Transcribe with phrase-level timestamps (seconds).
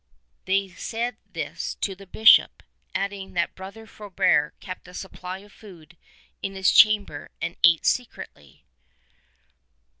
[0.45, 2.63] They said this to the Bishop,
[2.95, 5.95] adding that Brother Frobert kept a supply of food
[6.41, 8.65] in his chamber and ate secretly.